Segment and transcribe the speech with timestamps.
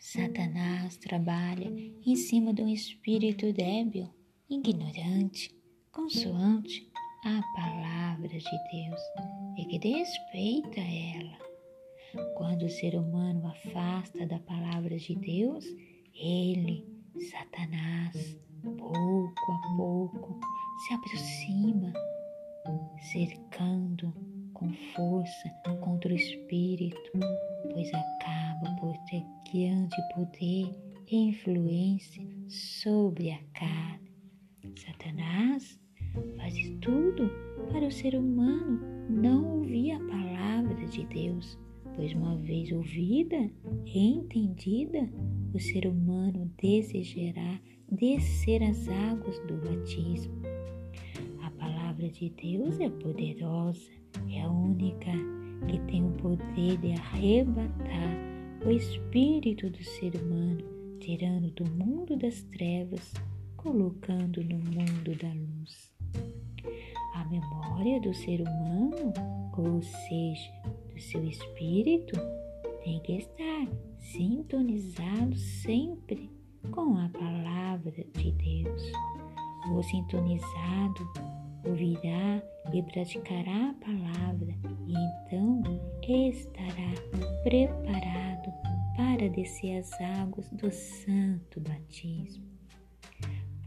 [0.00, 1.70] Satanás trabalha
[2.06, 4.08] em cima de um espírito débil,
[4.48, 5.54] ignorante,
[5.92, 6.90] consoante
[7.22, 9.00] à palavra de Deus
[9.58, 11.38] e que despeita ela.
[12.34, 15.66] Quando o ser humano afasta da palavra de Deus,
[16.14, 16.82] ele,
[17.30, 20.40] Satanás, pouco a pouco
[20.78, 21.92] se aproxima,
[23.12, 24.14] cercando
[24.60, 25.48] com força
[25.80, 27.10] contra o espírito,
[27.72, 30.70] pois acaba por ter grande poder
[31.10, 34.12] e influência sobre a carne.
[34.76, 35.80] Satanás
[36.36, 37.30] faz tudo
[37.72, 41.58] para o ser humano não ouvir a palavra de Deus,
[41.96, 43.50] pois uma vez ouvida
[43.86, 45.10] e entendida,
[45.54, 47.58] o ser humano desejará
[47.90, 50.34] descer as águas do batismo.
[51.42, 53.99] A palavra de Deus é poderosa,
[54.32, 55.10] é a única
[55.68, 58.30] que tem o poder de arrebatar
[58.64, 60.62] o espírito do ser humano,
[61.00, 63.12] tirando do mundo das trevas,
[63.56, 65.92] colocando no mundo da luz.
[67.14, 69.12] A memória do ser humano,
[69.56, 70.50] ou seja,
[70.92, 72.18] do seu espírito,
[72.84, 76.30] tem que estar sintonizado sempre
[76.70, 78.92] com a palavra de Deus.
[79.74, 81.08] O sintonizado
[81.64, 84.54] ouvirá e praticará a palavra
[84.86, 85.62] e então
[86.08, 86.92] estará
[87.42, 88.52] preparado
[88.96, 92.44] para descer as águas do santo batismo.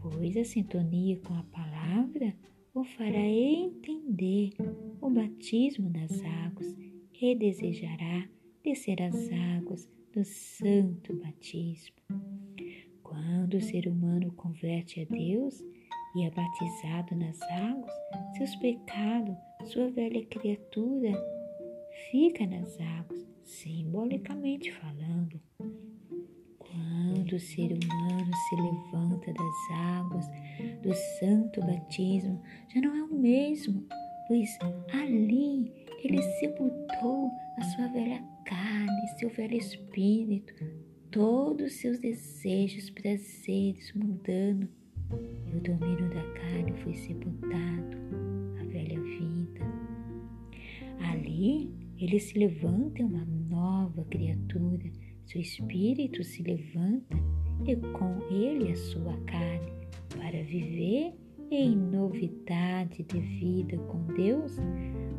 [0.00, 2.34] Pois a sintonia com a palavra
[2.74, 4.50] o fará entender
[5.00, 6.12] o batismo nas
[6.46, 6.76] águas
[7.20, 8.28] e desejará
[8.62, 9.14] descer as
[9.56, 11.96] águas do santo batismo.
[13.02, 15.62] Quando o ser humano converte a Deus
[16.14, 17.92] e é batizado nas águas,
[18.36, 21.12] seus pecados, sua velha criatura,
[22.10, 25.40] fica nas águas, simbolicamente falando.
[26.58, 30.26] Quando o ser humano se levanta das águas
[30.82, 32.40] do santo batismo,
[32.72, 33.84] já não é o mesmo,
[34.28, 34.56] pois
[34.92, 35.72] ali
[36.02, 40.54] ele sepultou a sua velha carne, seu velho espírito,
[41.10, 44.68] todos os seus desejos, prazeres mudando,
[45.10, 47.96] e o domínio da carne foi sepultado,
[48.60, 49.60] a velha vida.
[51.10, 54.90] Ali ele se levanta em uma nova criatura,
[55.24, 57.16] seu espírito se levanta
[57.66, 59.72] e com ele a sua carne,
[60.10, 61.14] para viver
[61.50, 64.56] em novidade de vida com Deus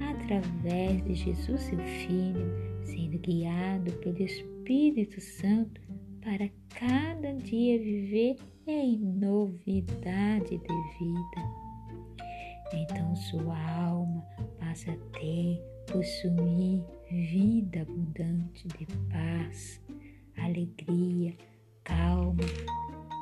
[0.00, 2.46] através de Jesus, seu Filho,
[2.82, 5.80] sendo guiado pelo Espírito Santo
[6.22, 11.62] para cada dia viver em novidade de vida.
[12.72, 14.24] Então sua alma
[14.58, 15.60] passa a ter,
[15.90, 19.80] possuir vida abundante de paz,
[20.38, 21.36] alegria,
[21.84, 22.44] calma,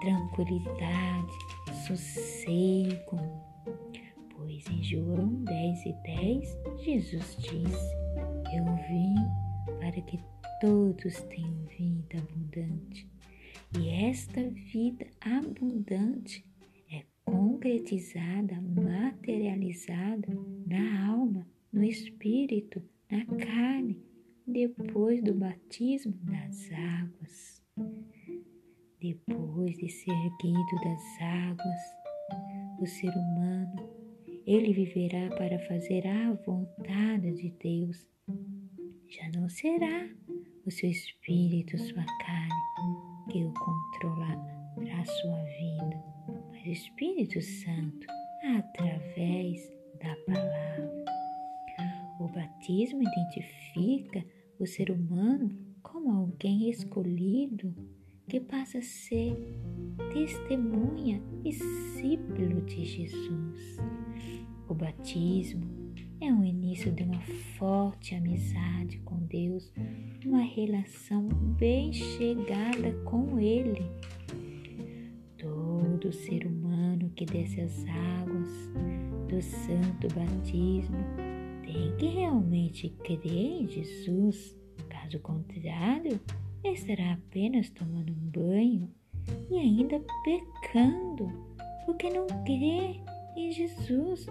[0.01, 1.33] tranquilidade,
[1.87, 3.19] sossego.
[4.37, 7.97] Pois em João 10 e 10, Jesus disse:
[8.55, 9.15] Eu vim
[9.81, 10.19] para que
[10.61, 13.09] todos tenham vida abundante.
[13.79, 16.45] E esta vida abundante
[16.93, 20.29] é concretizada, materializada
[20.67, 23.99] na alma, no espírito, na carne,
[24.47, 27.63] depois do batismo nas águas.
[29.01, 33.89] Depois de ser erguido das águas, o ser humano,
[34.47, 38.07] ele viverá para fazer a vontade de Deus.
[39.09, 40.09] Já não será
[40.67, 46.05] o seu espírito, sua carne, que o controlará a sua vida,
[46.51, 48.07] mas o Espírito Santo,
[48.59, 49.73] através
[50.03, 51.05] da palavra.
[52.21, 54.25] O batismo identifica
[54.59, 55.51] o ser humano
[55.83, 57.75] como alguém escolhido
[58.29, 59.35] que passa a ser
[60.13, 63.79] testemunha e discípulo de Jesus.
[64.69, 65.80] O batismo
[66.21, 67.21] é o início de uma
[67.59, 69.73] forte amizade com Deus,
[70.25, 71.29] uma relação
[71.59, 73.83] bem chegada com Ele.
[75.39, 78.49] Todo ser humano que desce as águas
[79.29, 80.99] do santo batismo
[81.63, 84.59] tem que realmente crer em Jesus.
[84.89, 86.21] Caso contrário,
[86.65, 88.91] estará apenas tomando um banho
[89.51, 91.33] e ainda pecando,
[91.87, 93.01] porque não crê
[93.37, 94.27] em Jesus,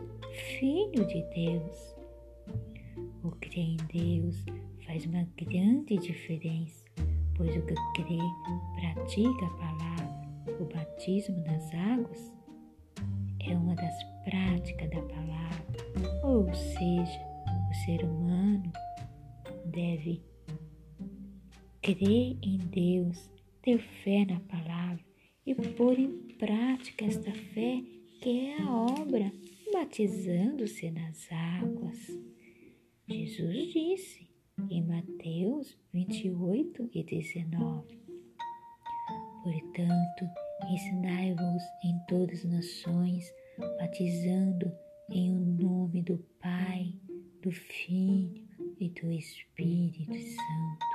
[0.59, 1.95] Filho de Deus.
[3.23, 4.45] O crer em Deus
[4.85, 6.85] faz uma grande diferença,
[7.35, 8.17] pois o que crê
[8.79, 10.59] pratica a palavra.
[10.59, 12.33] O batismo nas águas
[13.47, 17.19] é uma das práticas da palavra, ou seja,
[17.69, 18.71] o ser humano
[19.65, 20.21] deve
[21.81, 23.29] crer em Deus
[23.61, 25.03] ter fé na palavra
[25.45, 27.81] e pôr em prática esta fé
[28.19, 29.31] que é a obra,
[29.71, 31.97] batizando-se nas águas.
[33.07, 34.29] Jesus disse
[34.69, 37.97] em Mateus 28 e 19:
[39.43, 40.29] Portanto,
[40.69, 43.33] ensinai-vos em todas as nações,
[43.79, 44.69] batizando
[45.09, 46.93] em o nome do Pai,
[47.41, 48.45] do Filho
[48.79, 50.85] e do Espírito Santo.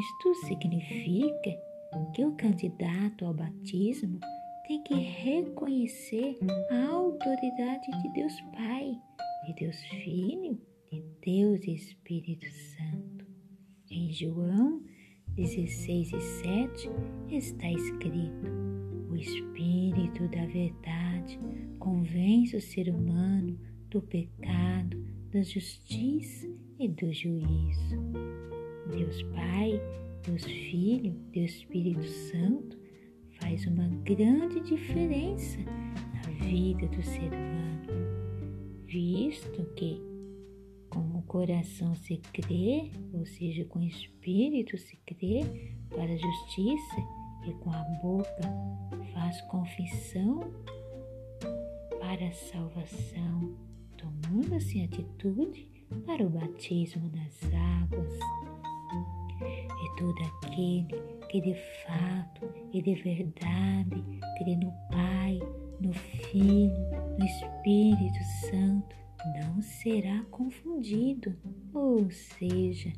[0.00, 1.56] Isto significa
[2.12, 4.18] que o candidato ao batismo
[4.66, 6.38] tem que reconhecer
[6.70, 8.96] a autoridade de Deus Pai,
[9.46, 10.58] de Deus Filho,
[10.90, 13.26] de Deus Espírito Santo.
[13.90, 14.80] Em João
[15.34, 16.90] 16 e 7
[17.30, 18.46] está escrito:
[19.10, 21.38] O Espírito da Verdade
[21.80, 23.58] convence o ser humano
[23.90, 26.48] do pecado, da justiça
[26.78, 27.96] e do juízo.
[28.90, 29.80] Deus Pai,
[30.24, 32.81] Deus Filho, Deus Espírito Santo
[33.42, 40.00] faz uma grande diferença na vida do ser humano, visto que
[40.88, 45.40] com o coração se crê, ou seja, com o espírito se crê
[45.90, 46.96] para a justiça
[47.44, 48.42] e com a boca
[49.12, 50.52] faz confissão
[51.98, 53.56] para a salvação,
[53.96, 55.68] tomando assim atitude
[56.06, 57.42] para o batismo nas
[57.82, 58.18] águas.
[59.82, 60.86] E todo aquele
[61.28, 64.04] que de fato e de verdade
[64.38, 65.40] crê no Pai,
[65.80, 66.72] no Filho,
[67.18, 68.96] no Espírito Santo,
[69.40, 71.34] não será confundido,
[71.72, 72.92] ou seja,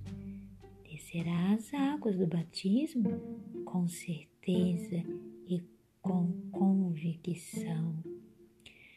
[0.90, 3.10] descerá as águas do batismo
[3.64, 5.02] com certeza
[5.46, 5.62] e
[6.02, 7.94] com convicção.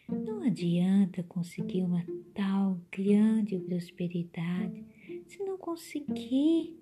[0.10, 4.86] Não adianta conseguir uma tal grande prosperidade
[5.28, 6.78] se não conseguir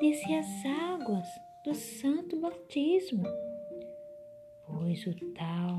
[0.00, 1.28] descer as águas
[1.62, 3.22] do santo batismo,
[4.66, 5.76] pois o tal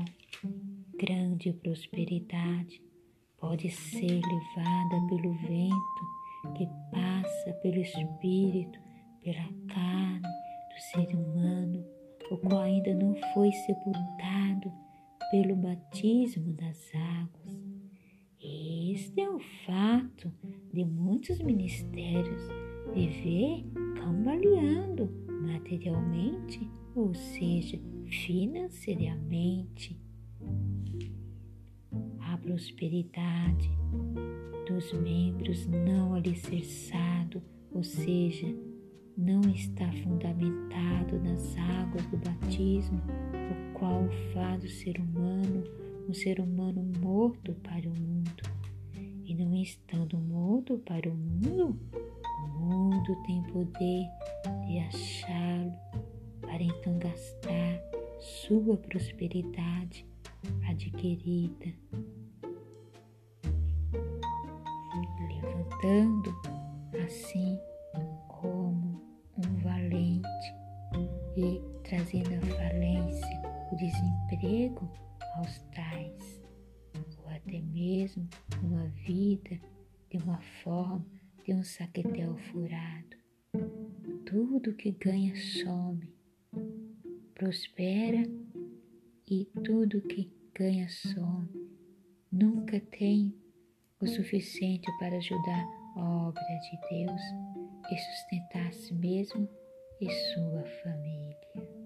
[0.96, 2.80] grande prosperidade
[3.36, 8.78] pode ser levada pelo vento que passa pelo espírito,
[9.24, 11.84] pela carne do ser humano,
[12.30, 14.72] o qual ainda não foi sepultado
[15.32, 17.60] pelo batismo das águas.
[18.40, 20.32] Este é o fato
[20.72, 22.42] de muitos ministérios
[22.94, 23.71] viver
[24.02, 29.96] cambaleando materialmente, ou seja, financeiramente
[32.42, 33.70] prosperidade
[34.66, 38.46] dos membros não alicerçado, ou seja,
[39.16, 45.64] não está fundamentado nas águas do batismo, o qual faz o ser humano
[46.08, 48.42] um ser humano morto para o mundo.
[49.24, 51.78] E não estando morto para o mundo,
[52.42, 54.08] o mundo tem poder
[54.66, 55.72] de achá-lo
[56.40, 57.80] para então gastar
[58.18, 60.06] sua prosperidade
[60.68, 61.72] adquirida.
[65.20, 66.34] Levantando
[67.04, 67.58] assim
[68.28, 69.00] como
[69.38, 70.54] um valente
[71.36, 73.42] e trazendo a falência,
[73.72, 74.88] o desemprego
[75.36, 76.42] aos tais,
[77.18, 78.28] ou até mesmo
[78.62, 79.58] uma vida
[80.10, 83.16] de uma forma de um saquetel furado.
[84.24, 86.08] Tudo que ganha some,
[87.34, 88.22] prospera
[89.28, 91.48] e tudo que ganha some.
[92.30, 93.34] Nunca tem
[94.00, 95.64] o suficiente para ajudar
[95.96, 97.22] a obra de Deus
[97.90, 99.48] e sustentar a si mesmo
[100.00, 101.81] e sua família.